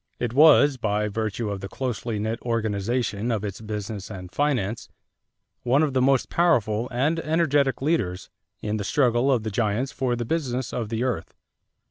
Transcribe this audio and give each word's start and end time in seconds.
It 0.17 0.33
was, 0.33 0.77
by 0.77 1.09
virtue 1.09 1.51
of 1.51 1.61
the 1.61 1.67
closely 1.69 2.17
knit 2.17 2.41
organization 2.41 3.31
of 3.31 3.43
its 3.45 3.61
business 3.61 4.09
and 4.09 4.31
finance, 4.31 4.89
one 5.61 5.83
of 5.83 5.93
the 5.93 6.01
most 6.01 6.27
powerful 6.27 6.89
and 6.89 7.19
energetic 7.19 7.83
leaders 7.83 8.31
in 8.63 8.77
the 8.77 8.83
struggle 8.83 9.31
of 9.31 9.43
the 9.43 9.51
giants 9.51 9.91
for 9.91 10.15
the 10.15 10.25
business 10.25 10.73
of 10.73 10.89
the 10.89 11.03
earth. 11.03 11.35